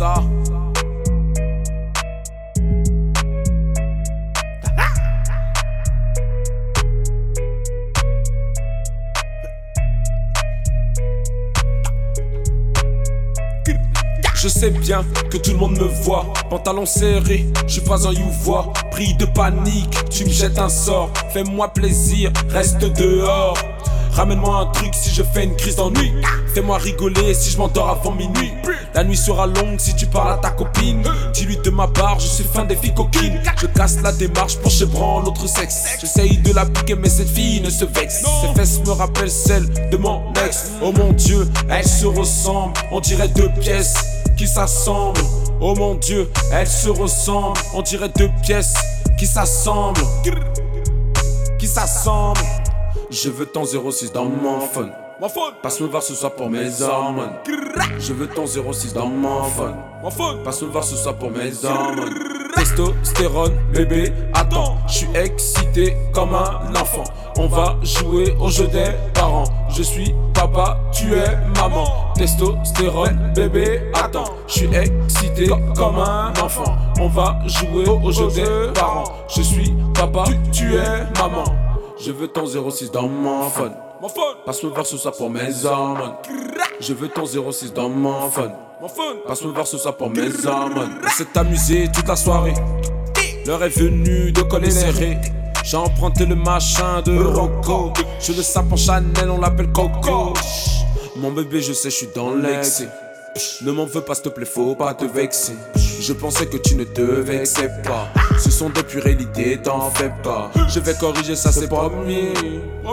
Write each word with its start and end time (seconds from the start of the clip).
Je 0.00 0.04
sais 14.46 14.70
bien 14.70 15.04
que 15.30 15.36
tout 15.36 15.50
le 15.50 15.56
monde 15.56 15.72
me 15.72 15.84
voit, 16.04 16.26
pantalon 16.48 16.86
serré, 16.86 17.46
je 17.66 17.72
suis 17.72 17.80
pas 17.80 18.06
un 18.06 18.12
youvois, 18.12 18.72
pris 18.92 19.14
de 19.14 19.24
panique, 19.24 20.08
tu 20.10 20.24
me 20.24 20.30
jettes 20.30 20.60
un 20.60 20.68
sort, 20.68 21.10
fais-moi 21.32 21.72
plaisir, 21.72 22.30
reste 22.48 22.84
dehors. 22.84 23.58
Ramène-moi 24.18 24.62
un 24.62 24.66
truc 24.72 24.92
si 24.94 25.14
je 25.14 25.22
fais 25.22 25.44
une 25.44 25.54
crise 25.54 25.76
d'ennui. 25.76 26.12
Fais-moi 26.52 26.76
rigoler 26.78 27.34
si 27.34 27.52
je 27.52 27.56
m'endors 27.56 27.88
avant 27.88 28.10
minuit. 28.10 28.50
La 28.92 29.04
nuit 29.04 29.16
sera 29.16 29.46
longue 29.46 29.78
si 29.78 29.94
tu 29.94 30.06
parles 30.06 30.32
à 30.32 30.38
ta 30.38 30.50
copine. 30.50 31.04
Dis-lui 31.32 31.56
de 31.58 31.70
ma 31.70 31.86
part, 31.86 32.18
je 32.18 32.26
suis 32.26 32.42
fin 32.42 32.64
des 32.64 32.74
filles 32.74 32.94
coquines. 32.94 33.40
Je 33.60 33.68
casse 33.68 34.00
la 34.02 34.10
démarche 34.10 34.56
pour 34.56 34.72
chebran 34.72 35.20
l'autre 35.20 35.46
sexe. 35.48 35.98
J'essaye 36.00 36.38
de 36.38 36.52
la 36.52 36.66
piquer, 36.66 36.96
mais 36.96 37.08
cette 37.08 37.28
fille 37.28 37.60
ne 37.60 37.70
se 37.70 37.84
vexe. 37.84 38.24
Ses 38.42 38.54
fesses 38.56 38.80
me 38.84 38.90
rappellent 38.90 39.30
celles 39.30 39.68
de 39.88 39.96
mon 39.96 40.32
ex. 40.44 40.72
Oh 40.82 40.90
mon 40.90 41.12
dieu, 41.12 41.48
elles 41.70 41.86
se 41.86 42.06
ressemblent. 42.06 42.74
On 42.90 42.98
dirait 42.98 43.28
deux 43.28 43.50
pièces 43.60 43.94
qui 44.36 44.48
s'assemblent. 44.48 45.20
Oh 45.60 45.76
mon 45.76 45.94
dieu, 45.94 46.28
elles 46.52 46.66
se 46.66 46.88
ressemblent. 46.88 47.60
On 47.72 47.82
dirait 47.82 48.10
deux 48.16 48.30
pièces 48.42 48.74
qui 49.16 49.28
s'assemblent. 49.28 50.02
Qui 51.60 51.68
s'assemblent. 51.68 52.40
Je 53.10 53.30
veux 53.30 53.46
ton 53.46 53.64
06 53.64 54.12
dans 54.12 54.26
mon 54.26 54.60
phone. 54.60 54.90
Mon 55.20 55.28
phone, 55.28 55.54
Passe 55.62 55.80
me 55.80 55.86
voir 55.86 56.02
ce 56.02 56.14
soir 56.14 56.32
pour 56.34 56.48
mes 56.50 56.82
hormones. 56.82 57.32
Je 57.98 58.12
veux 58.12 58.28
ton 58.28 58.46
06 58.46 58.92
dans 58.92 59.06
mon 59.06 59.44
phone. 59.44 59.74
mon 60.02 60.10
phone. 60.10 60.42
Passe 60.44 60.62
me 60.62 60.68
voir 60.68 60.84
ce 60.84 60.94
soir 60.94 61.14
pour 61.16 61.30
mes 61.30 61.64
hormones. 61.64 62.14
Testostérone, 62.54 63.56
bébé, 63.72 64.12
attends. 64.34 64.76
Je 64.86 64.92
suis 64.98 65.08
excité 65.14 65.96
comme 66.12 66.34
un 66.34 66.74
enfant. 66.78 67.04
On 67.38 67.46
va 67.46 67.76
jouer 67.82 68.34
au 68.38 68.48
jeu 68.48 68.66
des 68.66 68.90
parents. 69.14 69.44
Je 69.70 69.82
suis 69.82 70.14
papa, 70.34 70.78
tu 70.92 71.14
es 71.14 71.36
maman. 71.56 72.12
Testostérone, 72.14 73.32
bébé, 73.34 73.80
attends. 73.94 74.34
Je 74.46 74.52
suis 74.52 74.74
excité 74.74 75.48
comme 75.76 75.98
un 75.98 76.32
enfant. 76.42 76.76
On 77.00 77.08
va 77.08 77.38
jouer 77.46 77.88
au 77.88 78.10
jeu 78.12 78.28
des 78.28 78.72
parents. 78.74 79.04
Je 79.34 79.42
suis 79.42 79.72
papa, 79.94 80.24
tu 80.52 80.74
es 80.74 81.04
maman. 81.18 81.44
Je 82.00 82.12
veux 82.12 82.28
ton 82.28 82.46
06 82.46 82.90
dans 82.90 83.08
mon 83.08 83.50
phone. 83.50 83.72
Mon 84.00 84.08
phone, 84.08 84.36
Passe 84.46 84.62
me 84.62 84.68
voir 84.70 84.86
ce 84.86 84.96
soir 84.96 85.14
pour 85.14 85.28
mes 85.30 85.64
hormones. 85.64 86.14
Je 86.80 86.94
veux 86.94 87.08
ton 87.08 87.24
06 87.26 87.72
dans 87.72 87.88
mon 87.88 88.30
phone. 88.30 88.52
mon 88.80 88.88
phone. 88.88 89.16
Passe 89.26 89.42
me 89.44 89.50
voir 89.50 89.66
ce 89.66 89.76
soir 89.78 89.96
pour 89.96 90.10
mes 90.10 90.46
hormones. 90.46 90.92
On 91.04 91.08
s'est 91.08 91.36
amusé 91.36 91.88
toute 91.92 92.06
la 92.06 92.14
soirée. 92.14 92.54
L'heure 93.46 93.64
est 93.64 93.76
venue 93.76 94.30
de 94.30 94.42
coller 94.42 94.70
serré. 94.70 95.18
J'ai 95.64 95.76
emprunté 95.76 96.24
le 96.24 96.36
machin 96.36 97.02
de 97.02 97.18
Rocco. 97.18 97.92
Je 98.20 98.32
le 98.32 98.42
sape 98.42 98.72
en 98.72 98.76
Chanel, 98.76 99.28
on 99.30 99.40
l'appelle 99.40 99.72
Coco. 99.72 100.34
Mon 101.16 101.32
bébé, 101.32 101.60
je 101.60 101.72
sais, 101.72 101.90
je 101.90 101.96
suis 101.96 102.08
dans 102.14 102.32
l'excès. 102.32 102.88
Ne 103.62 103.72
m'en 103.72 103.84
veux 103.86 104.02
pas, 104.02 104.14
s'il 104.14 104.24
te 104.24 104.28
plaît, 104.28 104.46
faut 104.46 104.76
pas 104.76 104.94
te 104.94 105.04
vexer. 105.04 105.54
Je 106.00 106.12
pensais 106.12 106.46
que 106.46 106.56
tu 106.58 106.76
ne 106.76 106.84
te 106.84 107.02
vexais 107.02 107.70
pas. 107.84 108.08
Ce 108.38 108.50
sont 108.50 108.70
des 108.70 108.82
puérilités, 108.82 109.58
t'en 109.62 109.90
fais 109.90 110.12
pas. 110.22 110.50
Je 110.68 110.80
vais 110.80 110.94
corriger 110.94 111.36
ça, 111.36 111.52
c'est 111.52 111.68
promis. 111.68 112.32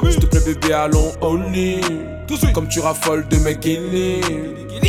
S'il 0.09 0.19
te 0.19 0.25
plaît, 0.25 0.41
bébé, 0.41 0.73
allons 0.73 1.11
au 1.21 1.37
lit. 1.37 1.81
Comme 2.53 2.67
tu 2.67 2.79
raffoles 2.79 3.27
de 3.27 3.37
mes 3.37 3.55
guinées. 3.55 4.21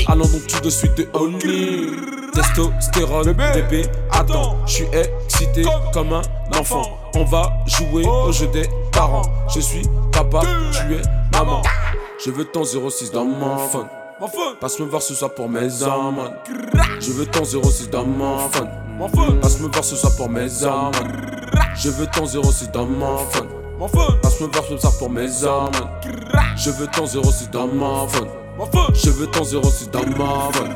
Allons 0.08 0.26
donc 0.26 0.46
tout 0.46 0.60
de 0.60 0.70
suite 0.70 0.96
de 0.96 1.08
au 1.12 1.26
lit. 1.26 1.90
Testostérone, 2.32 3.32
bébé, 3.32 3.86
attends. 4.10 4.56
Je 4.66 4.72
suis 4.72 4.86
excité 4.92 5.64
comme 5.92 6.12
un 6.12 6.22
enfant. 6.58 6.98
On 7.14 7.24
va 7.24 7.52
jouer 7.66 8.06
au 8.06 8.32
jeu 8.32 8.46
des 8.48 8.68
parents. 8.92 9.22
Je 9.54 9.60
suis 9.60 9.82
papa, 10.12 10.40
tu 10.72 10.94
es 10.94 11.02
maman. 11.32 11.62
Je 12.24 12.30
veux 12.30 12.44
ton 12.44 12.64
06 12.64 13.10
dans 13.12 13.24
mon 13.24 13.58
phone. 13.58 13.86
Passe 14.60 14.78
me 14.80 14.86
voir 14.86 15.02
ce 15.02 15.14
soir 15.14 15.34
pour 15.34 15.46
mes 15.48 15.82
hormones. 15.82 16.36
Je 17.00 17.12
veux 17.12 17.26
ton 17.26 17.44
06 17.44 17.90
dans 17.90 18.06
mon 18.06 18.48
phone. 18.48 18.68
Passe 19.42 19.60
me 19.60 19.68
voir 19.68 19.84
ce 19.84 19.94
soir 19.94 20.16
pour 20.16 20.30
mes 20.30 20.62
hormones. 20.62 21.12
Je 21.76 21.90
veux 21.90 22.06
ton 22.06 22.24
06 22.24 22.70
dans 22.70 22.86
mon 22.86 23.18
phone. 23.18 23.48
Passe 24.22 24.40
me 24.40 24.46
voir 24.46 24.64
ce 24.64 24.78
soir 24.78 24.92
pour 24.98 25.10
mes 25.10 25.44
hormones. 25.44 25.90
Je 26.56 26.70
veux 26.70 26.86
ton 26.86 27.06
06 27.06 27.50
dans 27.50 27.66
mon 27.66 28.08
phone. 28.08 28.28
Je 28.94 29.10
veux 29.10 29.26
ton 29.26 29.44
06 29.44 29.90
dans 29.90 30.06
mon 30.06 30.50
phone. 30.50 30.72